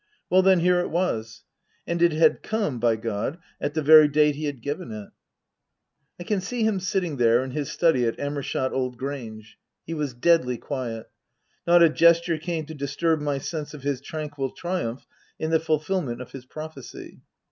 [0.31, 1.43] Well then, here it was.
[1.85, 5.09] And it had come, by God, at the very date he had given it.
[6.19, 9.59] I can see him sitting there in his study at Amershott Old Grange.
[9.85, 11.07] He was deadly quiet.
[11.67, 15.05] Not a gesture came to disturb my sense of his tranquil triumph
[15.37, 17.21] in the fulfil ment of his prophecy.